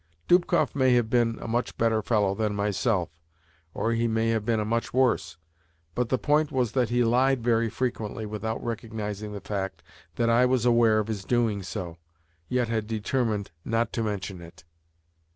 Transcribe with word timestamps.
Dubkoff 0.27 0.73
may 0.73 0.95
have 0.95 1.11
been 1.11 1.37
a 1.39 1.47
much 1.47 1.77
better 1.77 2.01
fellow 2.01 2.33
than 2.33 2.55
myself, 2.55 3.11
or 3.75 3.91
he 3.91 4.07
may 4.07 4.29
have 4.29 4.43
been 4.43 4.59
a 4.59 4.65
much 4.65 4.95
worse; 4.95 5.37
but 5.93 6.09
the 6.09 6.17
point 6.17 6.51
was 6.51 6.71
that 6.71 6.89
he 6.89 7.03
lied 7.03 7.43
very 7.43 7.69
frequently 7.69 8.25
without 8.25 8.63
recognising 8.65 9.31
the 9.31 9.41
fact 9.41 9.83
that 10.15 10.27
I 10.27 10.47
was 10.47 10.65
aware 10.65 10.97
of 10.97 11.07
his 11.07 11.23
doing 11.23 11.61
so, 11.61 11.99
yet 12.49 12.67
had 12.67 12.87
determined 12.87 13.51
not 13.63 13.93
to 13.93 14.01
mention 14.03 14.41
it. 14.41 14.63